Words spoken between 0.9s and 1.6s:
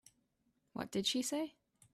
she say?